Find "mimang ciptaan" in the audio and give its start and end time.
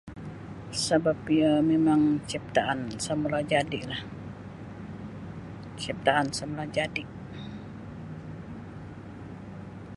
1.69-2.79